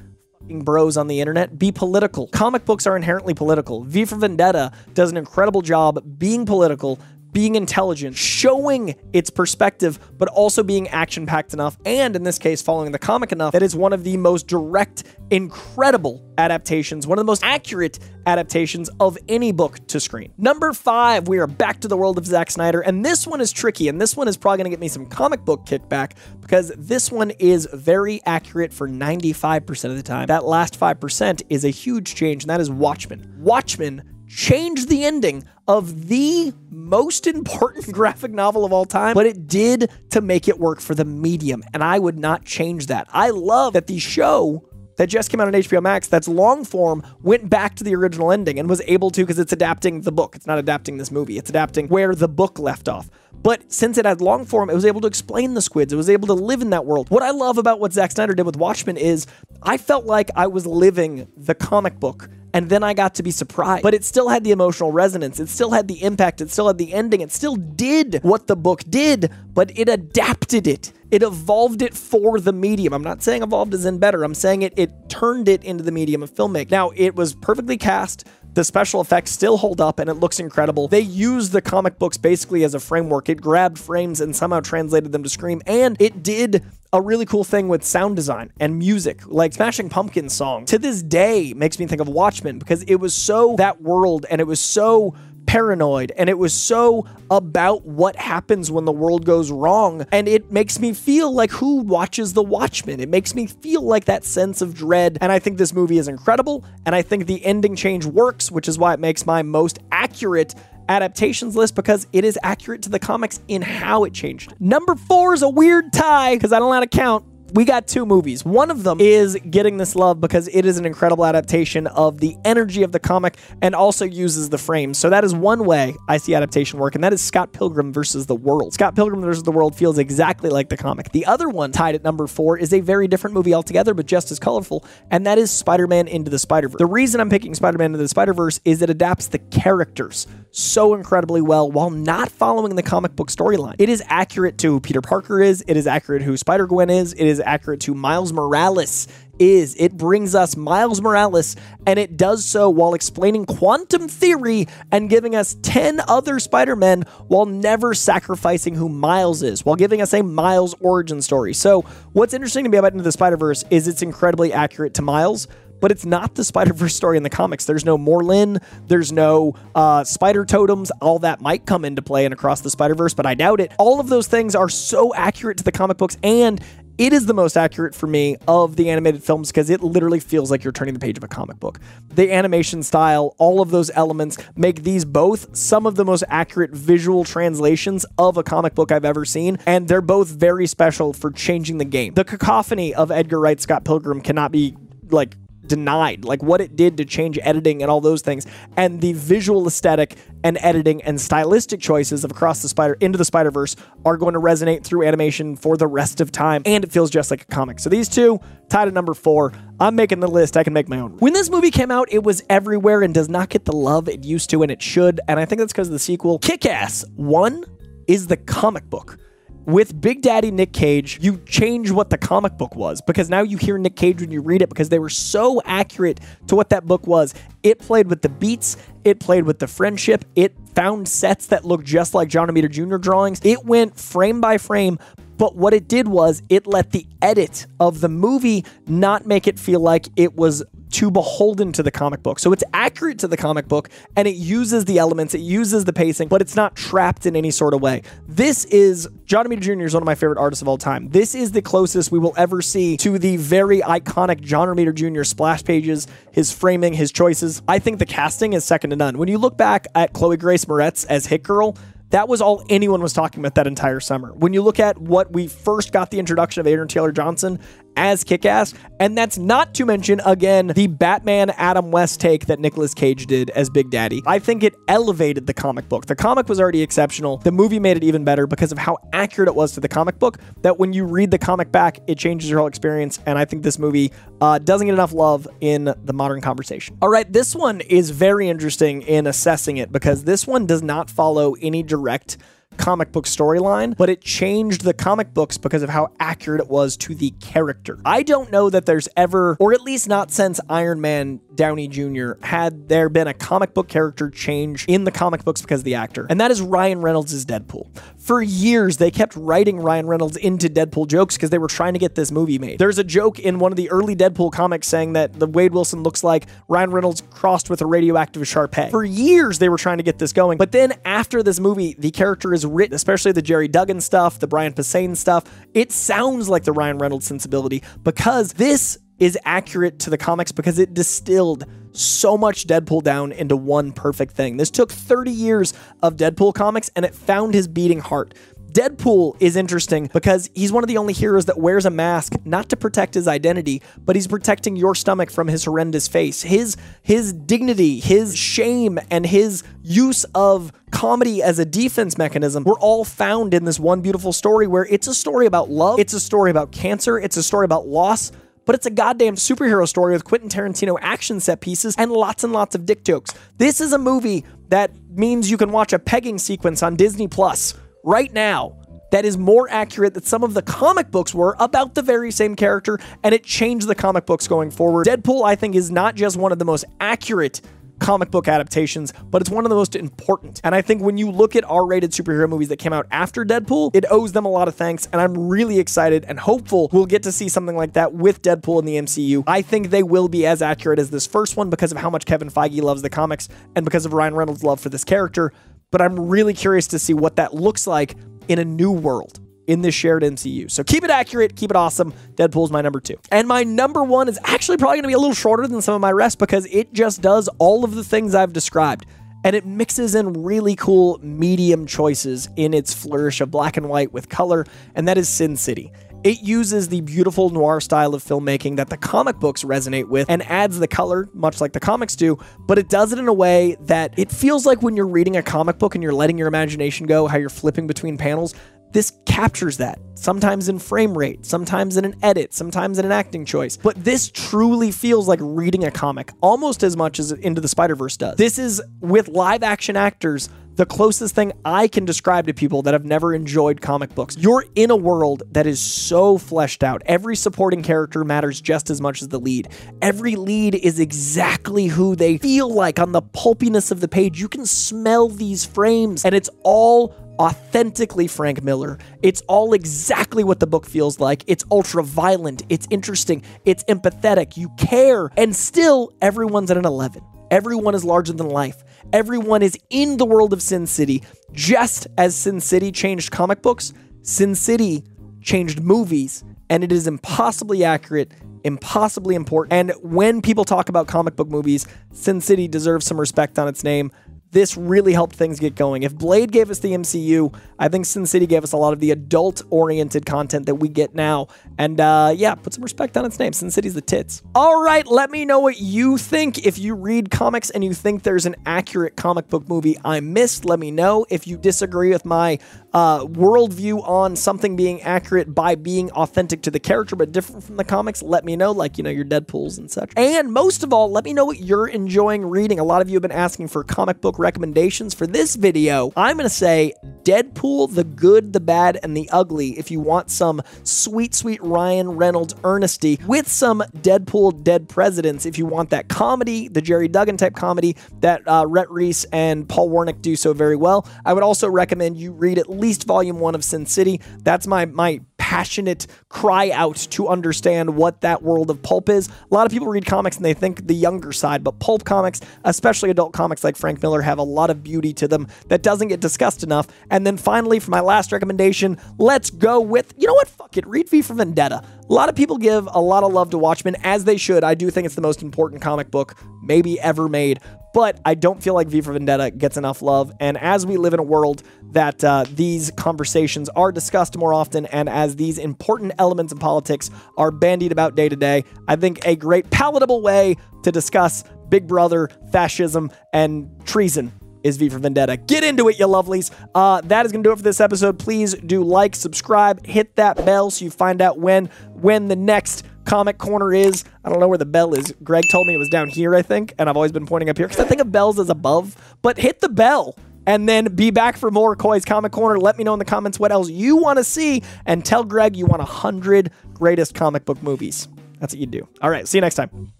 bros 0.49 0.97
on 0.97 1.07
the 1.07 1.21
internet, 1.21 1.59
be 1.59 1.73
political. 1.73 2.29
Comic 2.29 2.65
books 2.65 2.87
are 2.87 2.97
inherently 2.97 3.35
political. 3.35 3.85
V 3.85 4.05
for 4.05 4.17
Vendetta 4.17 4.73
does 4.95 5.11
an 5.11 5.17
incredible 5.17 5.63
job 5.63 6.03
being 6.19 6.47
political, 6.47 6.99
being 7.37 7.55
intelligent, 7.55 8.17
showing 8.17 8.95
its 9.13 9.29
perspective, 9.29 9.99
but 10.17 10.27
also 10.29 10.63
being 10.63 10.89
action 10.89 11.27
packed 11.27 11.53
enough, 11.53 11.77
and 11.85 12.17
in 12.17 12.23
this 12.23 12.39
case, 12.39 12.63
following 12.63 12.93
the 12.93 12.99
comic 12.99 13.31
enough 13.31 13.53
that 13.53 13.63
is 13.63 13.77
one 13.77 13.93
of 13.93 14.05
the 14.05 14.17
most 14.17 14.47
direct, 14.47 15.05
incredible 15.29 16.25
adaptations, 16.39 17.07
one 17.07 17.19
of 17.19 17.21
the 17.21 17.31
most 17.31 17.45
accurate 17.45 17.99
adaptations 18.25 18.89
of 19.01 19.19
any 19.29 19.53
book 19.53 19.87
to 19.87 20.01
screen. 20.01 20.33
Number 20.39 20.73
five, 20.73 21.29
we 21.29 21.37
are 21.37 21.47
back 21.47 21.81
to 21.83 21.89
the 21.89 21.97
world 21.97 22.17
of 22.17 22.25
Zack 22.25 22.51
Snyder, 22.51 22.81
and 22.81 23.05
this 23.05 23.27
one 23.27 23.43
is 23.43 23.53
tricky, 23.53 23.89
and 23.89 24.01
this 24.01 24.17
one 24.17 24.29
is 24.29 24.39
probably 24.39 24.57
going 24.57 24.71
to 24.71 24.71
get 24.71 24.81
me 24.81 24.89
some 24.89 25.05
comic 25.05 25.45
book 25.45 25.67
kickback 25.67 26.13
because 26.41 26.73
this 26.79 27.13
one 27.13 27.33
is 27.33 27.69
very 27.71 28.23
accurate 28.25 28.73
for 28.73 28.89
95% 28.89 29.91
of 29.91 29.97
the 29.97 30.03
time. 30.03 30.29
That 30.29 30.47
last 30.47 30.81
5% 30.81 31.43
is 31.51 31.67
a 31.67 31.71
huge 31.71 32.15
change, 32.15 32.45
and 32.45 32.49
that 32.49 32.63
is 32.63 32.71
Watchmen. 32.71 33.35
Watchmen 33.41 34.16
changed 34.29 34.89
the 34.89 35.05
ending 35.05 35.45
of 35.69 36.09
the 36.09 36.53
most 36.71 37.27
important 37.27 37.93
graphic 37.93 38.33
novel 38.33 38.65
of 38.65 38.73
all 38.73 38.85
time, 38.85 39.15
but 39.15 39.27
it 39.27 39.47
did 39.47 39.91
to 40.11 40.21
make 40.21 40.49
it 40.49 40.59
work 40.59 40.81
for 40.81 40.95
the 40.95 41.05
medium, 41.05 41.63
and 41.73 41.83
I 41.83 41.99
would 41.99 42.19
not 42.19 42.45
change 42.45 42.87
that. 42.87 43.09
I 43.13 43.31
love 43.31 43.73
that 43.75 43.87
the 43.87 43.99
show 43.99 44.69
that 44.97 45.09
just 45.09 45.31
came 45.31 45.41
out 45.41 45.47
on 45.47 45.53
HBO 45.53 45.83
Max, 45.83 46.09
that's 46.09 46.27
long 46.29 46.65
form, 46.65 47.03
went 47.23 47.49
back 47.51 47.75
to 47.77 47.85
the 47.85 47.95
original 47.95 48.33
ending 48.33 48.59
and 48.59 48.69
was 48.69 48.81
able 48.87 49.11
to 49.11 49.23
because 49.23 49.39
it's 49.39 49.53
adapting 49.53 50.03
the 50.03 50.13
book. 50.13 50.35
It's 50.35 50.47
not 50.47 50.59
adapting 50.59 50.97
this 50.97 51.11
movie, 51.11 51.39
it's 51.39 51.51
adapting 51.51 51.89
where 51.89 52.15
the 52.15 52.29
book 52.29 52.59
left 52.59 52.89
off. 52.89 53.11
But 53.43 53.71
since 53.71 53.99
it 53.99 54.07
had 54.07 54.21
long 54.21 54.45
form, 54.45 54.71
it 54.71 54.75
was 54.75 54.87
able 54.87 55.01
to 55.03 55.07
explain 55.07 55.55
the 55.55 55.63
squids. 55.63 55.93
It 55.93 55.97
was 55.97 56.11
able 56.11 56.27
to 56.29 56.35
live 56.35 56.63
in 56.63 56.71
that 56.71 56.87
world. 56.87 57.11
What 57.11 57.23
I 57.23 57.31
love 57.31 57.59
about 57.59 57.79
what 57.79 57.93
Zack 57.93 58.11
Snyder 58.11 58.35
did 58.35 58.47
with 58.47 58.57
Watchmen 58.57 58.97
is 58.97 59.27
I 59.63 59.77
felt 59.77 60.07
like 60.07 60.31
I 60.35 60.47
was 60.47 60.67
living 60.67 61.29
the 61.37 61.55
comic 61.55 62.01
book 62.01 62.29
and 62.57 62.71
then 62.71 62.83
I 62.83 62.95
got 62.95 63.15
to 63.17 63.23
be 63.23 63.31
surprised. 63.31 63.83
But 63.83 63.93
it 63.93 64.03
still 64.05 64.29
had 64.29 64.43
the 64.43 64.51
emotional 64.51 64.91
resonance, 64.91 65.39
it 65.41 65.49
still 65.49 65.71
had 65.71 65.89
the 65.89 66.03
impact, 66.03 66.41
it 66.41 66.51
still 66.51 66.69
had 66.69 66.79
the 66.79 66.95
ending, 66.95 67.21
it 67.21 67.31
still 67.31 67.57
did 67.57 68.21
what 68.23 68.47
the 68.47 68.57
book 68.57 68.83
did, 68.89 69.31
but 69.53 69.71
it 69.79 69.89
adapted 69.89 70.67
it. 70.67 70.93
It 71.11 71.23
evolved 71.23 71.83
it 71.83 71.95
for 71.95 72.41
the 72.41 72.53
medium. 72.53 72.93
I'm 72.93 73.03
not 73.03 73.23
saying 73.23 73.43
evolved 73.43 73.75
as 73.75 73.85
in 73.85 73.99
better. 73.99 74.25
I'm 74.25 74.35
saying 74.35 74.63
it 74.63 74.73
it 74.77 74.91
turned 75.09 75.49
it 75.49 75.63
into 75.63 75.85
the 75.85 75.93
medium 75.93 76.23
of 76.23 76.35
filmmaking. 76.35 76.71
Now, 76.71 76.91
it 76.97 77.15
was 77.15 77.35
perfectly 77.35 77.77
cast. 77.77 78.27
The 78.55 78.65
special 78.65 79.03
effects 79.03 79.31
still 79.33 79.59
hold 79.59 79.81
up 79.81 79.99
and 79.99 80.09
it 80.09 80.15
looks 80.15 80.41
incredible. 80.41 80.89
They 80.89 81.01
used 81.01 81.53
the 81.53 81.61
comic 81.61 81.99
books 81.99 82.17
basically 82.17 82.65
as 82.65 82.75
a 82.75 82.81
framework. 82.81 83.29
It 83.29 83.41
grabbed 83.41 83.79
frames 83.79 84.21
and 84.21 84.35
somehow 84.35 84.61
translated 84.61 85.13
them 85.13 85.23
to 85.23 85.29
screen, 85.29 85.61
and 85.67 85.97
it 86.01 86.23
did 86.23 86.65
a 86.97 87.01
really 87.01 87.27
cool 87.27 87.45
thing 87.45 87.69
with 87.69 87.85
sound 87.85 88.17
design 88.17 88.51
and 88.59 88.79
music, 88.79 89.21
like 89.27 89.53
Smashing 89.53 89.91
Pumpkins 89.91 90.33
song. 90.33 90.65
To 90.65 90.79
this 90.79 91.03
day, 91.03 91.53
makes 91.55 91.79
me 91.79 91.87
think 91.87 92.01
of 92.01 92.09
Watchmen 92.09 92.59
because 92.59 92.83
it 92.85 92.97
was 92.97 93.13
so 93.15 93.55
that 93.57 93.83
world 93.83 94.25
and 94.31 94.41
it 94.41 94.47
was 94.47 94.61
so 94.61 95.15
paranoid 95.47 96.11
and 96.17 96.29
it 96.29 96.39
was 96.39 96.53
so 96.53 97.07
about 97.31 97.87
what 97.87 98.17
happens 98.17 98.71
when 98.71 98.85
the 98.85 98.93
world 98.93 99.25
goes 99.25 99.51
wrong 99.53 100.05
and 100.11 100.27
it 100.27 100.51
makes 100.51 100.81
me 100.81 100.93
feel 100.93 101.33
like 101.33 101.53
who 101.53 101.77
watches 101.83 102.33
the 102.33 102.43
watchmen 102.43 102.99
it 102.99 103.09
makes 103.09 103.33
me 103.33 103.47
feel 103.47 103.81
like 103.81 104.07
that 104.07 104.25
sense 104.25 104.61
of 104.61 104.75
dread 104.75 105.17
and 105.21 105.31
i 105.31 105.39
think 105.39 105.57
this 105.57 105.73
movie 105.73 105.99
is 105.99 106.09
incredible 106.09 106.65
and 106.85 106.97
i 106.97 107.01
think 107.01 107.27
the 107.27 107.45
ending 107.45 107.77
change 107.77 108.05
works 108.05 108.51
which 108.51 108.67
is 108.67 108.77
why 108.77 108.93
it 108.93 108.99
makes 108.99 109.25
my 109.25 109.41
most 109.41 109.79
accurate 109.93 110.53
adaptations 110.89 111.57
list 111.57 111.75
because 111.75 112.07
it 112.13 112.25
is 112.25 112.39
accurate 112.43 112.83
to 112.83 112.89
the 112.89 112.99
comics 112.99 113.41
in 113.49 113.63
how 113.63 114.05
it 114.05 114.13
changed. 114.13 114.55
Number 114.61 114.95
four 114.95 115.35
is 115.35 115.43
a 115.43 115.49
weird 115.49 115.93
tie 115.93 116.35
because 116.35 116.53
I 116.53 116.59
don't 116.59 116.69
know 116.69 116.75
how 116.75 116.81
to 116.81 116.87
count 116.87 117.25
we 117.53 117.65
got 117.65 117.87
two 117.87 118.05
movies. 118.05 118.45
One 118.45 118.71
of 118.71 118.83
them 118.83 119.01
is 119.01 119.37
Getting 119.51 119.77
This 119.77 119.95
Love 119.95 120.21
because 120.21 120.49
it 120.49 120.65
is 120.65 120.79
an 120.79 120.85
incredible 120.85 121.25
adaptation 121.25 121.87
of 121.87 122.19
the 122.19 122.37
energy 122.45 122.83
of 122.83 122.93
the 122.93 122.99
comic 122.99 123.37
and 123.63 123.75
also 123.75 124.05
uses 124.05 124.51
the 124.51 124.59
frames. 124.59 124.99
So 124.99 125.11
that 125.11 125.25
is 125.25 125.35
one 125.35 125.65
way 125.65 125.95
I 126.09 126.19
see 126.19 126.35
adaptation 126.35 126.79
work, 126.79 126.95
and 126.95 127.05
that 127.05 127.13
is 127.13 127.23
Scott 127.23 127.53
Pilgrim 127.53 127.93
versus 127.93 128.27
the 128.27 128.35
World. 128.35 128.75
Scott 128.75 128.95
Pilgrim 128.95 129.21
versus 129.21 129.43
the 129.43 129.53
World 129.53 129.77
feels 129.77 129.99
exactly 129.99 130.51
like 130.51 130.69
the 130.69 130.77
comic. 130.77 131.13
The 131.13 131.27
other 131.27 131.49
one, 131.49 131.73
tied 131.73 131.95
at 131.95 132.05
number 132.05 132.27
four, 132.27 132.59
is 132.59 132.73
a 132.73 132.81
very 132.81 133.09
different 133.09 133.35
movie 133.35 133.55
altogether, 133.55 133.95
but 133.95 134.07
just 134.07 134.31
as 134.31 134.39
colorful, 134.39 134.85
and 135.11 135.27
that 135.27 135.39
is 135.39 135.51
Spider 135.51 135.87
Man 135.87 136.09
Into 136.09 136.31
the 136.31 136.39
Spider 136.39 136.69
Verse. 136.69 136.79
The 136.79 136.87
reason 136.87 137.21
I'm 137.21 137.31
picking 137.31 137.55
Spider 137.55 137.79
Man 137.79 137.87
Into 137.87 137.99
the 137.99 138.09
Spider 138.09 138.35
Verse 138.35 138.61
is 138.65 138.83
it 138.83 138.91
adapts 138.91 139.29
the 139.29 139.39
characters 139.39 140.27
so 140.57 140.95
incredibly 140.95 141.43
well 141.43 141.71
while 141.71 141.91
not 141.91 142.31
following 142.31 142.77
the 142.77 142.83
comic 142.83 143.15
book 143.15 143.31
storyline. 143.31 143.75
It 143.79 143.89
is 143.89 144.03
accurate 144.07 144.57
to 144.59 144.73
who 144.73 144.81
Peter 144.81 145.03
Parker 145.03 145.41
is, 145.41 145.63
it 145.67 145.77
is 145.77 145.87
accurate 145.87 146.23
who 146.23 146.37
Spider 146.37 146.67
Gwen 146.67 146.89
is, 146.89 147.13
it 147.13 147.27
is 147.27 147.41
accurate 147.41 147.81
to 147.81 147.95
Miles 147.95 148.33
Morales 148.33 149.07
is. 149.39 149.77
It 149.79 149.97
brings 149.97 150.35
us 150.35 150.57
Miles 150.57 151.01
Morales, 151.01 151.57
and 151.87 151.99
it 151.99 152.17
does 152.17 152.45
so 152.45 152.71
while 152.71 152.95
explaining 152.95 153.45
quantum 153.45 154.09
theory 154.09 154.67
and 154.91 155.11
giving 155.11 155.35
us 155.35 155.57
10 155.63 156.01
other 156.09 156.39
Spider 156.39 156.75
Men 156.75 157.03
while 157.29 157.47
never 157.47 157.95
sacrificing 157.95 158.75
who 158.75 158.89
Miles 158.89 159.43
is, 159.43 159.65
while 159.65 159.77
giving 159.77 160.01
us 160.01 160.15
a 160.15 160.23
Miles 160.23 160.75
origin 160.81 161.21
story. 161.21 161.53
So, 161.53 161.83
what's 162.13 162.35
interesting 162.35 162.65
to 162.65 162.71
me 162.71 162.79
about 162.79 162.93
Into 162.93 163.05
the 163.05 163.13
Spider 163.13 163.37
Verse 163.37 163.65
is 163.71 163.89
it's 163.89 164.03
incredibly 164.03 164.53
accurate 164.53 164.95
to 164.95 165.03
Miles 165.03 165.49
but 165.81 165.91
it's 165.91 166.05
not 166.05 166.35
the 166.35 166.45
Spider 166.45 166.73
Verse 166.73 166.95
story 166.95 167.17
in 167.17 167.23
the 167.23 167.31
comics. 167.31 167.65
There's 167.65 167.85
no 167.85 167.99
Morlun, 167.99 168.63
there's 168.87 169.13
no 169.13 169.55
uh, 169.75 170.05
spider 170.05 170.45
totems. 170.45 170.91
All 171.01 171.19
that 171.21 171.41
might 171.41 171.67
come 171.67 171.85
into 171.85 172.03
play 172.03 172.25
in 172.25 172.33
Across 172.33 172.63
the 172.63 172.71
Spider 172.71 172.95
Verse, 172.95 173.15
but 173.15 173.27
I 173.27 173.35
doubt 173.35 173.61
it. 173.61 173.73
All 173.79 174.01
of 174.01 174.09
those 174.09 174.27
things 174.27 174.55
are 174.55 174.69
so 174.69 175.15
accurate 175.15 175.59
to 175.59 175.65
the 175.65 175.73
comic 175.73 175.97
books, 175.97 176.17
and 176.23 176.61
it 176.99 177.13
is 177.13 177.27
the 177.27 177.35
most 177.35 177.59
accurate 177.59 177.95
for 177.95 178.07
me 178.07 178.37
of 178.49 178.77
the 178.77 178.89
animated 178.89 179.23
films 179.23 179.51
because 179.51 179.69
it 179.69 179.83
literally 179.83 180.19
feels 180.19 180.51
like 180.51 180.65
you're 180.65 180.73
turning 180.73 180.95
the 180.95 181.01
page 181.01 181.19
of 181.19 181.25
a 181.25 181.29
comic 181.29 181.61
book. 181.61 181.79
The 182.09 182.33
animation 182.33 182.83
style, 182.83 183.35
all 183.37 183.61
of 183.61 183.71
those 183.71 183.91
elements 183.91 184.39
make 184.57 184.83
these 184.83 185.05
both 185.05 185.55
some 185.55 185.87
of 185.87 185.97
the 185.97 186.07
most 186.07 186.25
accurate 186.29 186.71
visual 186.71 187.25
translations 187.25 188.07
of 188.17 188.39
a 188.39 188.43
comic 188.43 188.75
book 188.75 188.93
I've 188.93 189.05
ever 189.05 189.27
seen, 189.27 189.59
and 189.67 189.89
they're 189.89 190.01
both 190.01 190.29
very 190.29 190.67
special 190.67 191.13
for 191.13 191.31
changing 191.31 191.77
the 191.77 191.85
game. 191.85 192.15
The 192.15 192.25
cacophony 192.25 192.95
of 192.95 193.11
Edgar 193.11 193.41
Wright 193.41 193.61
Scott 193.61 193.85
Pilgrim 193.85 194.23
cannot 194.23 194.51
be 194.51 194.75
like 195.11 195.37
denied, 195.69 196.25
like 196.25 196.43
what 196.43 196.61
it 196.61 196.77
did 196.77 196.97
to 196.99 197.05
change 197.05 197.39
editing 197.43 197.83
and 197.83 197.91
all 197.91 198.01
those 198.01 198.23
things, 198.23 198.47
and 198.77 199.01
the 199.01 199.13
visual 199.13 199.67
aesthetic 199.67 200.17
and 200.45 200.59
editing 200.61 201.03
and 201.03 201.21
stylistic 201.21 201.81
choices 201.81 202.25
of 202.25 202.31
Across 202.31 202.63
the 202.63 202.69
Spider 202.69 202.97
into 203.01 203.19
the 203.19 203.25
Spider 203.25 203.51
Verse 203.51 203.77
are 204.05 204.17
going 204.17 204.35
to 204.35 204.41
resonate 204.41 204.85
through 204.85 205.05
animation 205.07 205.57
for 205.57 205.77
the 205.77 205.87
rest 205.87 206.21
of 206.21 206.33
time, 206.33 206.63
and 206.65 206.85
it 206.85 206.93
feels 206.93 207.11
just 207.11 207.31
like 207.31 207.43
a 207.43 207.47
comic. 207.47 207.79
So 207.79 207.91
these 207.91 208.09
two 208.09 208.41
tied 208.69 208.89
at 208.89 208.95
number 208.95 209.15
four. 209.15 209.53
I'm 209.79 209.95
making 209.95 210.21
the 210.21 210.29
list. 210.29 210.57
I 210.57 210.65
can 210.65 210.73
make 210.73 210.89
my 210.89 210.99
own. 210.99 211.19
When 211.19 211.33
this 211.33 211.51
movie 211.51 211.71
came 211.71 211.91
out, 211.91 212.09
it 212.11 212.23
was 212.23 212.43
everywhere 212.49 213.03
and 213.03 213.13
does 213.13 213.29
not 213.29 213.51
get 213.51 213.65
the 213.65 213.77
love 213.77 214.09
it 214.09 214.25
used 214.25 214.51
to, 214.51 214.63
and 214.63 214.71
it 214.71 214.83
should. 214.83 215.21
And 215.29 215.39
I 215.39 215.45
think 215.45 215.61
that's 215.61 215.73
because 215.73 215.89
of 215.89 215.93
the 215.93 215.99
sequel. 215.99 216.39
Kick 216.39 216.65
Ass 216.67 217.05
One 217.15 217.65
is 218.07 218.27
the 218.29 218.37
comic 218.37 218.89
book 218.89 219.19
with 219.67 220.01
Big 220.01 220.23
Daddy 220.23 220.51
Nick 220.51 220.73
Cage, 220.73 221.19
you 221.21 221.39
change 221.39 221.91
what 221.91 222.09
the 222.09 222.17
comic 222.17 222.57
book 222.57 222.77
was 222.77 223.01
because 223.01 223.29
now 223.29 223.43
you 223.43 223.59
hear 223.59 223.77
Nick 223.77 223.97
Cage 223.97 224.21
when 224.21 224.31
you 224.31 224.41
read 224.41 224.63
it 224.63 224.69
because 224.69 224.89
they 224.89 225.01
were 225.01 225.11
so 225.11 225.61
accurate 225.65 226.21
to 226.47 226.55
what 226.55 226.71
that 226.71 226.87
book 226.87 227.07
was. 227.07 227.35
It 227.65 227.81
played 227.81 228.09
with 228.09 228.23
the 228.23 228.29
beats, 228.29 228.77
it 229.05 229.19
played 229.19 229.45
with 229.45 229.59
the 229.59 229.67
friendship, 229.67 230.25
it 230.37 230.55
found 230.75 231.09
sets 231.09 231.49
that 231.49 231.65
looked 231.65 231.85
just 231.85 232.15
like 232.15 232.29
John 232.29 232.49
Romita 232.49 232.71
Jr. 232.71 232.97
drawings. 232.97 233.41
It 233.43 233.65
went 233.65 233.99
frame 233.99 234.41
by 234.41 234.59
frame, 234.59 234.99
but 235.37 235.57
what 235.57 235.75
it 235.75 235.89
did 235.89 236.07
was 236.07 236.43
it 236.49 236.67
let 236.67 236.93
the 236.93 237.07
edit 237.21 237.67
of 237.81 238.01
the 238.01 238.09
movie 238.09 238.65
not 238.87 239.27
make 239.27 239.49
it 239.49 239.59
feel 239.59 239.81
like 239.81 240.09
it 240.17 240.37
was 240.37 240.63
too 240.91 241.11
beholden 241.11 241.73
to 241.73 241.83
the 241.83 241.91
comic 241.91 242.23
book. 242.23 242.39
So 242.39 242.53
it's 242.53 242.65
accurate 242.73 243.19
to 243.21 243.29
the 243.29 243.37
comic 243.37 243.69
book 243.69 243.89
and 244.15 244.27
it 244.29 244.37
uses 244.37 244.85
the 244.85 244.99
elements, 244.99 245.35
it 245.35 245.41
uses 245.41 245.85
the 245.85 245.93
pacing, 245.93 246.29
but 246.29 246.41
it's 246.41 246.57
not 246.57 246.77
trapped 246.77 247.27
in 247.27 247.37
any 247.37 247.51
sort 247.51 247.75
of 247.75 247.83
way. 247.83 248.03
This 248.29 248.65
is 248.67 249.09
John 249.25 249.47
Romita 249.47 249.61
Jr. 249.61 249.85
is 249.85 249.95
one 249.95 250.03
of 250.03 250.07
my 250.07 250.15
favorite 250.15 250.39
artists 250.39 250.63
of 250.63 250.69
all 250.69 250.79
time. 250.79 251.09
This 251.11 251.35
is 251.35 251.53
the 251.53 251.63
closest 251.63 252.13
we 252.13 252.19
will 252.19 252.35
ever 252.37 252.63
see 252.63 252.97
to 252.99 253.19
the 253.19 253.37
very 253.37 253.81
iconic 253.81 254.41
John 254.41 254.69
Romita 254.69 254.95
Jr. 254.95 255.25
splash 255.25 255.65
pages, 255.65 256.07
his 256.33 256.53
framing, 256.53 256.93
his 256.93 257.13
choices. 257.13 257.63
I 257.67 257.79
think 257.79 257.99
the 257.99 258.07
casting 258.07 258.53
is 258.53 258.65
second 258.65 258.91
to 258.91 258.97
none. 258.97 259.19
When 259.19 259.29
you 259.29 259.39
look 259.39 259.57
back 259.57 259.87
at 259.95 260.13
Chloe 260.13 260.37
Grace 260.37 260.65
Moretz 260.65 261.07
as 261.09 261.27
Hit 261.27 261.43
Girl, 261.43 261.77
that 262.11 262.29
was 262.29 262.41
all 262.41 262.65
anyone 262.69 263.03
was 263.03 263.13
talking 263.13 263.41
about 263.41 263.57
that 263.57 263.67
entire 263.67 264.01
summer. 264.01 264.33
When 264.33 264.53
you 264.53 264.63
look 264.63 264.79
at 264.79 264.97
what 264.99 265.33
we 265.33 265.49
first 265.49 265.93
got 265.93 266.11
the 266.11 266.19
introduction 266.19 266.61
of 266.61 266.67
Aaron 266.67 266.87
Taylor 266.87 267.11
Johnson 267.11 267.59
as 267.97 268.25
Kick-Ass, 268.25 268.75
and 269.01 269.17
that's 269.17 269.39
not 269.39 269.75
to 269.75 269.85
mention 269.85 270.21
again 270.25 270.69
the 270.69 270.87
Batman 270.87 271.51
Adam 271.51 271.91
West 271.91 272.21
take 272.21 272.47
that 272.47 272.61
Nicolas 272.61 272.95
Cage 272.95 273.27
did 273.27 273.51
as 273.51 273.69
Big 273.71 273.91
Daddy. 273.91 274.23
I 274.27 274.39
think 274.39 274.63
it 274.63 274.75
elevated 274.89 275.47
the 275.47 275.55
comic 275.55 275.89
book. 275.89 276.07
The 276.07 276.17
comic 276.17 276.49
was 276.49 276.61
already 276.61 276.83
exceptional. 276.83 277.39
The 277.39 277.53
movie 277.53 277.79
made 277.79 277.97
it 277.97 278.05
even 278.05 278.25
better 278.25 278.47
because 278.47 278.73
of 278.73 278.79
how 278.79 278.99
accurate 279.13 279.49
it 279.49 279.55
was 279.55 279.73
to 279.73 279.81
the 279.81 279.89
comic 279.89 280.19
book. 280.19 280.39
That 280.63 280.79
when 280.79 280.93
you 280.93 281.05
read 281.05 281.31
the 281.31 281.39
comic 281.39 281.73
back, 281.73 282.01
it 282.07 282.19
changes 282.19 282.49
your 282.49 282.59
whole 282.59 282.69
experience. 282.69 283.21
And 283.27 283.39
I 283.39 283.45
think 283.45 283.63
this 283.63 283.79
movie 283.79 284.13
uh, 284.41 284.59
doesn't 284.59 284.87
get 284.87 284.95
enough 284.95 285.13
love 285.13 285.47
in 285.61 285.93
the 286.05 286.13
modern 286.13 286.41
conversation. 286.41 286.97
All 287.03 287.09
right, 287.09 287.31
this 287.31 287.55
one 287.55 287.81
is 287.81 288.11
very 288.11 288.49
interesting 288.49 289.03
in 289.03 289.27
assessing 289.27 289.77
it 289.77 289.93
because 289.93 290.25
this 290.25 290.47
one 290.47 290.67
does 290.67 290.83
not 290.83 291.11
follow 291.11 291.55
any 291.61 291.83
direct 291.83 292.39
comic 292.77 293.13
book 293.13 293.27
storyline, 293.27 293.97
but 293.97 294.09
it 294.09 294.21
changed 294.21 294.83
the 294.83 294.95
comic 294.95 295.35
books 295.35 295.59
because 295.59 295.83
of 295.83 295.91
how 295.91 296.13
accurate 296.21 296.61
it 296.61 296.69
was 296.69 296.97
to 296.99 297.15
the 297.15 297.31
character. 297.41 297.99
I 298.05 298.23
don't 298.23 298.51
know 298.53 298.71
that 298.71 298.87
there's 298.87 299.09
ever, 299.17 299.57
or 299.59 299.73
at 299.73 299.81
least 299.81 300.09
not 300.09 300.31
since 300.31 300.61
Iron 300.69 301.01
Man 301.01 301.41
Downey 301.55 301.89
Jr., 301.89 302.33
had 302.43 302.89
there 302.89 303.09
been 303.09 303.27
a 303.27 303.35
comic 303.35 303.75
book 303.75 303.89
character 303.89 304.31
change 304.31 304.85
in 304.87 305.05
the 305.05 305.11
comic 305.11 305.45
books 305.45 305.61
because 305.61 305.81
of 305.81 305.85
the 305.85 305.95
actor, 305.95 306.27
and 306.29 306.41
that 306.41 306.51
is 306.51 306.61
Ryan 306.61 307.01
Reynolds' 307.01 307.45
Deadpool. 307.45 307.89
For 308.27 308.43
years, 308.43 308.97
they 308.97 309.13
kept 309.13 309.37
writing 309.37 309.77
Ryan 309.77 310.09
Reynolds 310.09 310.37
into 310.37 310.69
Deadpool 310.69 311.07
jokes 311.07 311.37
because 311.37 311.51
they 311.51 311.59
were 311.59 311.69
trying 311.69 311.93
to 311.93 312.01
get 312.01 312.17
this 312.17 312.33
movie 312.33 312.59
made. 312.59 312.81
There's 312.81 312.99
a 312.99 313.05
joke 313.05 313.39
in 313.39 313.61
one 313.61 313.71
of 313.71 313.77
the 313.77 313.89
early 313.89 314.17
Deadpool 314.17 314.51
comics 314.51 314.89
saying 314.89 315.13
that 315.13 315.35
the 315.39 315.47
Wade 315.47 315.73
Wilson 315.73 316.03
looks 316.03 316.25
like 316.25 316.47
Ryan 316.67 316.91
Reynolds 316.91 317.23
crossed 317.31 317.71
with 317.71 317.83
a 317.83 317.87
radioactive 317.87 318.49
Shar 318.49 318.67
Pei. 318.67 318.91
For 318.91 319.05
years, 319.05 319.61
they 319.61 319.69
were 319.69 319.79
trying 319.79 319.99
to 319.99 320.03
get 320.03 320.19
this 320.19 320.33
going, 320.33 320.59
but 320.59 320.73
then 320.73 320.95
after 321.05 321.41
this 321.41 321.61
movie, 321.61 321.95
the 322.01 322.11
character 322.11 322.53
is 322.53 322.67
written, 322.67 322.97
especially 322.97 323.31
the 323.31 323.43
Gerry 323.43 323.69
Duggan 323.69 324.01
stuff, 324.01 324.41
the 324.41 324.49
Brian 324.49 324.73
Posehn 324.73 325.17
stuff, 325.17 325.45
it 325.73 325.93
sounds 325.93 326.49
like 326.49 326.65
the 326.65 326.73
Ryan 326.73 326.99
Reynolds 326.99 327.27
sensibility 327.27 327.85
because 328.03 328.55
this 328.55 328.99
is 329.21 329.39
accurate 329.45 330.01
to 330.01 330.11
the 330.11 330.19
comics 330.19 330.51
because 330.51 330.81
it 330.81 330.95
distilled 330.95 331.65
so 331.97 332.37
much 332.37 332.67
Deadpool 332.67 333.03
down 333.03 333.33
into 333.33 333.57
one 333.57 333.93
perfect 333.93 334.35
thing. 334.35 334.57
This 334.57 334.71
took 334.71 334.91
30 334.91 335.31
years 335.31 335.75
of 336.03 336.17
Deadpool 336.17 336.55
comics 336.55 336.91
and 336.97 337.05
it 337.05 337.15
found 337.15 337.55
his 337.55 337.69
beating 337.69 338.01
heart. 338.01 338.35
Deadpool 338.77 339.35
is 339.41 339.57
interesting 339.57 340.11
because 340.13 340.51
he's 340.55 340.71
one 340.71 340.85
of 340.85 340.89
the 340.89 340.99
only 340.99 341.15
heroes 341.15 341.47
that 341.47 341.57
wears 341.57 341.87
a 341.87 341.91
mask 341.91 342.35
not 342.45 342.69
to 342.69 342.77
protect 342.77 343.15
his 343.15 343.27
identity, 343.27 343.81
but 344.05 344.17
he's 344.17 344.27
protecting 344.27 344.77
your 344.77 344.95
stomach 344.95 345.31
from 345.31 345.49
his 345.49 345.65
horrendous 345.65 346.07
face. 346.07 346.43
His 346.43 346.77
his 347.03 347.33
dignity, 347.33 348.01
his 348.01 348.37
shame, 348.37 348.99
and 349.11 349.25
his 349.25 349.63
use 349.83 350.25
of 350.35 350.73
comedy 350.91 351.43
as 351.43 351.59
a 351.59 351.65
defense 351.65 352.19
mechanism 352.19 352.65
were 352.65 352.79
all 352.79 353.07
found 353.07 353.55
in 353.55 353.65
this 353.65 353.81
one 353.81 354.03
beautiful 354.03 354.35
story 354.35 354.67
where 354.67 354.85
it's 354.85 355.07
a 355.07 355.15
story 355.15 355.47
about 355.47 355.71
love, 355.71 355.99
it's 355.99 356.13
a 356.13 356.21
story 356.21 356.51
about 356.51 356.71
cancer, 356.71 357.19
it's 357.19 357.39
a 357.39 357.43
story 357.43 357.65
about 357.65 357.89
loss, 357.89 358.31
but 358.67 358.75
it's 358.75 358.85
a 358.85 358.91
goddamn 358.91 359.37
superhero 359.37 359.89
story 359.89 360.13
with 360.13 360.25
Quentin 360.25 360.51
Tarantino 360.51 360.99
action 361.01 361.41
set 361.41 361.63
pieces 361.63 361.95
and 361.97 362.13
lots 362.13 362.45
and 362.45 362.53
lots 362.53 362.75
of 362.75 362.85
dick 362.85 363.05
jokes. 363.05 363.33
This 363.57 363.81
is 363.81 363.95
a 363.95 363.99
movie 363.99 364.45
that 364.69 364.91
means 365.09 365.51
you 365.51 365.57
can 365.57 365.73
watch 365.73 365.95
a 365.95 365.99
pegging 365.99 366.39
sequence 366.39 366.83
on 366.83 366.97
Disney 366.97 367.29
Plus 367.29 367.75
right 368.05 368.33
now 368.33 368.77
that 369.13 369.25
is 369.25 369.39
more 369.39 369.71
accurate 369.71 370.15
than 370.15 370.25
some 370.25 370.43
of 370.43 370.53
the 370.53 370.63
comic 370.63 371.11
books 371.11 371.33
were 371.35 371.57
about 371.61 371.95
the 371.95 372.03
very 372.03 372.31
same 372.31 372.57
character, 372.57 372.99
and 373.23 373.35
it 373.35 373.45
changed 373.45 373.87
the 373.87 373.95
comic 373.95 374.27
books 374.27 374.49
going 374.49 374.71
forward. 374.71 375.07
Deadpool, 375.07 375.47
I 375.47 375.55
think, 375.55 375.75
is 375.75 375.91
not 375.91 376.17
just 376.17 376.37
one 376.37 376.53
of 376.53 376.59
the 376.59 376.65
most 376.65 376.85
accurate 377.01 377.61
comic 377.99 378.31
book 378.31 378.49
adaptations, 378.49 379.13
but 379.31 379.43
it's 379.43 379.51
one 379.51 379.65
of 379.65 379.71
the 379.71 379.77
most 379.77 379.97
important. 379.97 380.61
And 380.65 380.75
I 380.75 380.83
think 380.83 381.03
when 381.03 381.17
you 381.19 381.31
look 381.31 381.57
at 381.57 381.65
R 381.65 381.87
rated 381.87 382.13
superhero 382.13 382.49
movies 382.49 382.69
that 382.69 382.79
came 382.79 382.93
out 382.93 383.07
after 383.11 383.45
Deadpool, 383.45 383.91
it 383.95 384.05
owes 384.11 384.33
them 384.33 384.45
a 384.45 384.51
lot 384.51 384.69
of 384.69 384.75
thanks. 384.75 385.07
And 385.13 385.21
I'm 385.21 385.49
really 385.49 385.79
excited 385.79 386.25
and 386.27 386.39
hopeful 386.39 386.89
we'll 386.93 387.07
get 387.07 387.23
to 387.25 387.33
see 387.33 387.49
something 387.49 387.77
like 387.77 387.95
that 387.95 388.15
with 388.15 388.43
Deadpool 388.43 388.81
in 388.81 388.85
the 388.85 388.97
MCU. 388.97 389.45
I 389.47 389.63
think 389.63 389.91
they 389.91 390.03
will 390.03 390.29
be 390.29 390.47
as 390.47 390.63
accurate 390.63 390.99
as 390.99 391.11
this 391.11 391.27
first 391.27 391.57
one 391.57 391.71
because 391.71 391.93
of 391.93 391.99
how 391.99 392.11
much 392.11 392.27
Kevin 392.27 392.51
Feige 392.51 392.83
loves 392.83 393.03
the 393.03 393.11
comics 393.11 393.49
and 393.75 393.85
because 393.85 394.07
of 394.07 394.13
Ryan 394.13 394.35
Reynolds' 394.35 394.65
love 394.65 394.81
for 394.81 394.89
this 394.89 395.05
character. 395.05 395.53
But 395.91 396.03
I'm 396.03 396.29
really 396.29 396.55
curious 396.55 396.87
to 396.89 396.99
see 396.99 397.15
what 397.15 397.37
that 397.37 397.55
looks 397.55 397.87
like 397.87 398.17
in 398.49 398.59
a 398.59 398.65
new 398.65 398.93
world 398.93 399.41
in 399.67 399.83
this 399.83 399.95
shared 399.95 400.23
MCU. 400.23 400.71
So 400.71 400.85
keep 400.85 401.05
it 401.05 401.11
accurate, 401.11 401.57
keep 401.57 401.71
it 401.71 401.77
awesome. 401.77 402.13
Deadpool's 402.35 402.71
my 402.71 402.81
number 402.81 403.01
two. 403.01 403.17
And 403.31 403.49
my 403.49 403.65
number 403.65 404.03
one 404.05 404.29
is 404.29 404.39
actually 404.45 404.77
probably 404.77 404.97
going 404.97 405.05
to 405.05 405.09
be 405.09 405.15
a 405.15 405.19
little 405.19 405.35
shorter 405.35 405.67
than 405.67 405.83
some 405.83 405.95
of 405.95 406.01
my 406.01 406.13
rest 406.13 406.39
because 406.39 406.67
it 406.67 406.93
just 406.93 407.21
does 407.21 407.49
all 407.59 407.85
of 407.85 407.95
the 407.95 408.05
things 408.05 408.35
I've 408.35 408.53
described. 408.53 409.07
And 409.45 409.55
it 409.55 409.65
mixes 409.65 410.15
in 410.15 410.43
really 410.43 410.75
cool 410.75 411.21
medium 411.23 411.87
choices 411.87 412.49
in 412.57 412.75
its 412.75 412.93
flourish 412.93 413.41
of 413.41 413.51
black 413.51 413.77
and 413.77 413.89
white 413.89 414.13
with 414.13 414.29
color, 414.29 414.67
and 414.97 415.07
that 415.07 415.19
is 415.19 415.29
Sin 415.29 415.57
City. 415.57 415.93
It 416.25 416.43
uses 416.43 416.89
the 416.89 417.03
beautiful 417.03 417.51
noir 417.51 417.81
style 417.81 418.13
of 418.13 418.25
filmmaking 418.25 418.79
that 418.79 418.91
the 418.91 418.97
comic 418.97 419.39
books 419.39 419.63
resonate 419.63 420.09
with 420.09 420.29
and 420.29 420.43
adds 420.43 420.81
the 420.81 420.89
color, 420.89 421.29
much 421.33 421.61
like 421.61 421.73
the 421.73 421.79
comics 421.79 422.17
do, 422.17 422.37
but 422.59 422.79
it 422.79 422.89
does 422.89 423.13
it 423.13 423.21
in 423.21 423.29
a 423.29 423.33
way 423.33 423.77
that 423.83 424.19
it 424.19 424.33
feels 424.33 424.67
like 424.67 424.83
when 424.83 424.97
you're 424.97 425.07
reading 425.07 425.37
a 425.37 425.43
comic 425.43 425.79
book 425.79 425.95
and 425.95 426.03
you're 426.03 426.13
letting 426.13 426.37
your 426.37 426.49
imagination 426.49 427.07
go, 427.07 427.29
how 427.29 427.39
you're 427.39 427.49
flipping 427.49 427.87
between 427.87 428.19
panels. 428.19 428.57
This 428.93 429.13
captures 429.27 429.77
that, 429.79 429.99
sometimes 430.15 430.69
in 430.69 430.79
frame 430.79 431.17
rate, 431.17 431.45
sometimes 431.45 431.97
in 431.97 432.05
an 432.05 432.15
edit, 432.23 432.55
sometimes 432.55 432.99
in 432.99 433.05
an 433.05 433.13
acting 433.13 433.45
choice. 433.45 433.77
But 433.77 434.03
this 434.03 434.31
truly 434.31 434.91
feels 434.91 435.29
like 435.29 435.41
reading 435.43 435.85
a 435.85 435.91
comic, 435.91 436.33
almost 436.41 436.83
as 436.83 436.97
much 436.97 437.19
as 437.19 437.33
Into 437.33 437.61
the 437.61 437.69
Spider 437.69 437.95
Verse 437.95 438.17
does. 438.17 438.37
This 438.37 438.59
is 438.59 438.83
with 439.01 439.29
live 439.29 439.63
action 439.63 439.97
actors 439.97 440.49
the 440.77 440.87
closest 440.87 441.35
thing 441.35 441.53
I 441.65 441.89
can 441.89 442.05
describe 442.05 442.47
to 442.47 442.55
people 442.55 442.83
that 442.83 442.93
have 442.93 443.05
never 443.05 443.35
enjoyed 443.35 443.81
comic 443.81 444.15
books. 444.15 444.37
You're 444.37 444.65
in 444.75 444.91
a 444.91 444.97
world 444.97 445.43
that 445.53 445.67
is 445.67 445.81
so 445.81 446.37
fleshed 446.37 446.85
out. 446.85 447.03
Every 447.07 447.35
supporting 447.35 447.83
character 447.83 448.25
matters 448.25 448.61
just 448.61 448.91
as 448.91 449.01
much 449.01 449.23
as 449.23 449.29
the 449.29 449.41
lead. 449.41 449.69
Every 450.03 450.37
lead 450.37 450.75
is 450.75 451.01
exactly 451.01 451.87
who 451.87 452.15
they 452.15 452.37
feel 452.37 452.69
like 452.69 452.99
on 452.99 453.13
the 453.13 453.23
pulpiness 453.23 453.91
of 453.91 454.01
the 454.01 454.09
page. 454.09 454.39
You 454.39 454.49
can 454.49 454.67
smell 454.67 455.31
these 455.31 455.65
frames, 455.65 456.27
and 456.27 456.35
it's 456.35 456.51
all 456.63 457.15
authentically 457.39 458.27
Frank 458.27 458.63
Miller. 458.63 458.99
It's 459.23 459.43
all 459.49 459.73
exactly 459.73 460.45
what 460.45 460.61
the 460.61 460.67
book 460.67 460.87
feels 460.87 461.21
like. 461.21 461.45
It's 461.47 461.65
ultra 461.71 462.03
violent, 462.03 462.63
it's 462.69 462.87
interesting, 462.91 463.43
it's 463.65 463.85
empathetic, 463.85 464.57
you 464.57 464.71
care, 464.79 465.31
and 465.37 465.55
still 465.55 466.13
everyone's 466.21 466.71
at 466.71 466.77
an 466.77 466.87
11. 466.87 467.23
Everyone 467.51 467.95
is 467.95 468.05
larger 468.05 468.33
than 468.33 468.49
life. 468.49 468.83
Everyone 469.13 469.63
is 469.63 469.79
in 469.91 470.17
the 470.17 470.25
world 470.25 470.53
of 470.53 470.61
Sin 470.61 470.87
City. 470.87 471.23
Just 471.53 472.09
as 472.19 472.35
Sin 472.35 472.61
City 472.61 472.91
changed 472.91 473.31
comic 473.31 473.63
books, 473.63 473.93
Sin 474.23 474.55
City 474.55 475.05
changed 475.41 475.81
movies, 475.81 476.43
and 476.69 476.83
it 476.83 476.91
is 476.91 477.07
impossibly 477.07 477.85
accurate, 477.85 478.33
impossibly 478.65 479.37
important. 479.37 479.73
And 479.73 479.93
when 480.03 480.43
people 480.43 480.65
talk 480.65 480.89
about 480.89 481.07
comic 481.07 481.37
book 481.37 481.49
movies, 481.49 481.87
Sin 482.13 482.41
City 482.41 482.67
deserves 482.67 483.07
some 483.07 483.21
respect 483.21 483.61
on 483.61 483.69
its 483.69 483.85
name 483.85 484.11
this 484.57 484.75
really 484.75 485.13
helped 485.13 485.37
things 485.37 485.61
get 485.61 485.75
going. 485.75 486.03
If 486.03 486.17
Blade 486.17 486.51
gave 486.51 486.71
us 486.71 486.79
the 486.79 486.93
MCU, 486.93 487.55
I 487.79 487.89
think 487.89 488.07
Sin 488.07 488.25
City 488.25 488.47
gave 488.47 488.65
us 488.65 488.73
a 488.73 488.79
lot 488.79 488.95
of 488.95 489.01
the 489.01 489.11
adult 489.11 489.61
oriented 489.69 490.25
content 490.25 490.65
that 490.65 490.77
we 490.77 490.89
get 490.89 491.15
now. 491.15 491.49
And 491.77 492.01
uh, 492.01 492.33
yeah, 492.35 492.55
put 492.55 492.73
some 492.73 492.83
respect 492.83 493.19
on 493.19 493.27
its 493.27 493.39
name. 493.39 493.53
Sin 493.53 493.71
City's 493.71 493.93
the 493.93 494.01
tits. 494.01 494.43
All 494.55 494.83
right, 494.83 495.07
let 495.07 495.31
me 495.31 495.45
know 495.45 495.59
what 495.61 495.79
you 495.79 496.17
think. 496.17 496.65
If 496.65 496.79
you 496.79 496.95
read 496.95 497.31
comics 497.31 497.69
and 497.69 497.85
you 497.85 497.93
think 497.93 498.23
there's 498.23 498.47
an 498.47 498.57
accurate 498.65 499.15
comic 499.15 499.49
book 499.49 499.69
movie 499.69 499.99
I 500.07 500.21
missed, 500.21 500.65
let 500.65 500.79
me 500.79 500.91
know. 500.91 501.27
If 501.29 501.47
you 501.47 501.59
disagree 501.59 502.09
with 502.09 502.25
my 502.25 502.59
uh, 502.97 503.27
worldview 503.27 504.03
on 504.09 504.35
something 504.35 504.75
being 504.75 505.03
accurate 505.03 505.55
by 505.55 505.75
being 505.75 506.11
authentic 506.13 506.63
to 506.63 506.71
the 506.71 506.81
character 506.81 507.15
but 507.15 507.31
different 507.31 507.63
from 507.63 507.77
the 507.77 507.85
comics, 507.85 508.23
let 508.23 508.43
me 508.43 508.57
know, 508.57 508.73
like, 508.73 508.97
you 508.97 509.05
know, 509.05 509.11
your 509.11 509.25
Deadpools 509.27 509.77
and 509.77 509.91
such. 509.91 510.11
And 510.17 510.51
most 510.51 510.83
of 510.83 510.95
all, 510.95 511.11
let 511.11 511.23
me 511.23 511.35
know 511.35 511.45
what 511.45 511.61
you're 511.61 511.89
enjoying 511.89 512.47
reading. 512.47 512.79
A 512.79 512.85
lot 512.85 513.03
of 513.03 513.11
you 513.11 513.17
have 513.17 513.23
been 513.23 513.31
asking 513.31 513.69
for 513.69 513.85
comic 513.85 514.23
book 514.23 514.39
recommendations 514.39 515.13
for 515.13 515.27
this 515.27 515.57
video. 515.57 516.11
I'm 516.17 516.39
going 516.39 516.49
to 516.49 516.55
say 516.55 516.95
Deadpool, 517.23 517.95
the 517.95 518.05
good, 518.05 518.55
the 518.55 518.61
bad, 518.61 518.99
and 519.03 519.15
the 519.15 519.29
ugly 519.31 519.79
if 519.79 519.91
you 519.91 520.01
want 520.01 520.31
some 520.31 520.63
sweet, 520.83 521.35
sweet 521.35 521.63
Ryan 521.63 522.13
Reynolds 522.13 522.55
earnesty 522.65 523.21
with 523.27 523.47
some 523.47 523.83
Deadpool 523.99 524.65
dead 524.65 524.89
presidents 524.89 525.45
if 525.45 525.59
you 525.59 525.67
want 525.67 525.91
that 525.91 526.09
comedy, 526.09 526.69
the 526.69 526.81
Gerry 526.81 527.09
Duggan 527.09 527.37
type 527.37 527.55
comedy 527.55 527.95
that 528.21 528.41
uh, 528.49 528.65
Rhett 528.67 528.91
Reese 528.91 529.25
and 529.33 529.69
Paul 529.69 529.91
Wernick 529.91 530.23
do 530.23 530.35
so 530.35 530.55
very 530.55 530.77
well. 530.77 531.07
I 531.27 531.35
would 531.35 531.43
also 531.43 531.69
recommend 531.69 532.17
you 532.17 532.33
read 532.33 532.59
at 532.59 532.71
least 532.71 532.86
volume 532.95 533.41
one 533.41 533.55
of 533.55 533.65
Sin 533.65 533.87
City. 533.87 534.21
That's 534.43 534.67
my 534.67 534.87
my 534.87 535.21
passionate 535.47 536.09
cry 536.29 536.71
out 536.71 536.97
to 536.97 537.29
understand 537.29 537.97
what 537.97 538.21
that 538.23 538.43
world 538.43 538.69
of 538.69 538.83
pulp 538.83 539.09
is. 539.09 539.29
A 539.29 539.55
lot 539.55 539.65
of 539.65 539.71
people 539.71 539.87
read 539.87 540.05
comics 540.05 540.37
and 540.37 540.45
they 540.45 540.55
think 540.55 540.89
the 540.89 540.95
younger 540.95 541.31
side, 541.33 541.63
but 541.63 541.79
pulp 541.79 542.05
comics, 542.05 542.41
especially 542.65 543.11
adult 543.11 543.33
comics 543.33 543.63
like 543.63 543.77
Frank 543.77 544.03
Miller, 544.03 544.23
have 544.23 544.39
a 544.39 544.43
lot 544.43 544.71
of 544.71 544.83
beauty 544.83 545.13
to 545.13 545.29
them 545.29 545.47
that 545.69 545.83
doesn't 545.83 546.09
get 546.09 546.19
discussed 546.19 546.65
enough. 546.65 546.89
And 547.11 547.25
then 547.25 547.37
finally, 547.37 547.79
for 547.79 547.93
my 547.93 548.01
last 548.01 548.33
recommendation, 548.33 548.99
let's 549.19 549.51
go 549.51 549.81
with 549.81 550.13
you 550.17 550.27
know 550.27 550.35
what? 550.35 550.49
Fuck 550.49 550.77
it. 550.77 550.87
Read 550.87 551.09
V 551.09 551.23
for 551.23 551.35
Vendetta. 551.35 551.83
A 552.09 552.13
lot 552.13 552.29
of 552.29 552.35
people 552.35 552.57
give 552.57 552.89
a 552.93 553.01
lot 553.01 553.23
of 553.23 553.33
love 553.33 553.51
to 553.51 553.59
Watchmen, 553.59 553.97
as 554.03 554.25
they 554.25 554.37
should. 554.37 554.65
I 554.65 554.75
do 554.75 554.91
think 554.91 555.07
it's 555.07 555.15
the 555.15 555.21
most 555.21 555.43
important 555.43 555.83
comic 555.83 556.11
book 556.11 556.37
maybe 556.63 557.01
ever 557.01 557.29
made. 557.29 557.61
But 557.97 558.21
I 558.27 558.35
don't 558.35 558.63
feel 558.63 558.75
like 558.75 558.89
V 558.89 559.01
for 559.01 559.15
Vendetta 559.15 559.51
gets 559.51 559.79
enough 559.79 560.03
love. 560.03 560.31
And 560.39 560.59
as 560.59 560.85
we 560.85 560.99
live 560.99 561.15
in 561.15 561.19
a 561.19 561.23
world 561.23 561.63
that 561.93 562.23
uh, 562.23 562.45
these 562.53 562.91
conversations 562.91 563.71
are 563.71 563.91
discussed 563.91 564.37
more 564.37 564.53
often, 564.53 564.85
and 564.85 565.09
as 565.09 565.37
these 565.37 565.57
important 565.57 566.13
elements 566.19 566.53
of 566.53 566.61
politics 566.61 567.09
are 567.39 567.51
bandied 567.51 567.93
about 567.93 568.15
day 568.15 568.29
to 568.29 568.37
day, 568.37 568.65
I 568.87 568.97
think 568.97 569.27
a 569.27 569.35
great 569.35 569.71
palatable 569.71 570.21
way 570.21 570.59
to 570.83 570.93
discuss 570.93 571.43
Big 571.71 571.87
Brother, 571.87 572.29
fascism, 572.53 573.11
and 573.33 573.71
treason 573.87 574.31
is 574.63 574.77
V 574.77 574.91
for 574.91 574.99
Vendetta. 574.99 575.39
Get 575.39 575.65
into 575.65 575.89
it, 575.89 575.99
you 575.99 576.07
lovelies. 576.07 576.51
Uh, 576.75 577.01
that 577.01 577.25
is 577.25 577.33
going 577.33 577.43
to 577.45 577.49
do 577.49 577.53
it 577.55 577.57
for 577.57 577.63
this 577.63 577.81
episode. 577.81 578.19
Please 578.19 578.53
do 578.53 578.85
like, 578.85 579.17
subscribe, 579.17 579.87
hit 579.87 580.17
that 580.17 580.37
bell 580.45 580.71
so 580.71 580.85
you 580.85 580.91
find 580.91 581.23
out 581.23 581.39
when 581.39 581.71
when 581.95 582.29
the 582.29 582.37
next 582.37 582.85
comic 583.07 583.39
corner 583.39 583.73
is. 583.73 584.05
I 584.25 584.29
don't 584.29 584.41
know 584.41 584.49
where 584.49 584.59
the 584.59 584.67
bell 584.67 584.93
is. 584.95 585.15
Greg 585.23 585.45
told 585.51 585.67
me 585.67 585.75
it 585.75 585.79
was 585.79 585.89
down 585.89 586.09
here, 586.09 586.35
I 586.35 586.43
think, 586.43 586.75
and 586.79 586.89
I've 586.89 586.97
always 586.97 587.13
been 587.13 587.27
pointing 587.27 587.49
up 587.49 587.57
here 587.57 587.67
because 587.67 587.83
I 587.83 587.89
think 587.89 588.01
of 588.01 588.13
bells 588.13 588.39
as 588.39 588.51
above. 588.51 588.97
But 589.23 589.39
hit 589.39 589.61
the 589.61 589.69
bell 589.69 590.17
and 590.47 590.69
then 590.69 590.95
be 590.95 591.11
back 591.11 591.37
for 591.37 591.51
more 591.51 591.75
Coy's 591.75 592.05
Comic 592.05 592.33
Corner. 592.33 592.59
Let 592.59 592.79
me 592.79 592.85
know 592.85 592.93
in 592.93 592.99
the 592.99 593.05
comments 593.05 593.39
what 593.39 593.53
else 593.53 593.69
you 593.71 593.97
want 593.97 594.19
to 594.19 594.25
see, 594.25 594.63
and 594.85 595.05
tell 595.05 595.25
Greg 595.25 595.57
you 595.57 595.67
want 595.67 595.83
a 595.83 595.87
hundred 595.87 596.51
greatest 596.75 597.15
comic 597.15 597.45
book 597.45 597.63
movies. 597.63 598.09
That's 598.41 598.53
what 598.55 598.61
you 598.61 598.67
do. 598.67 598.87
All 599.01 599.11
right, 599.11 599.27
see 599.27 599.39
you 599.39 599.43
next 599.43 599.55
time. 599.55 599.93